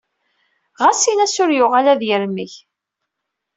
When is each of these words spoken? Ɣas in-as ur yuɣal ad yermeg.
Ɣas 0.81 1.01
in-as 1.11 1.35
ur 1.43 1.49
yuɣal 1.57 1.87
ad 1.93 2.01
yermeg. 2.07 2.51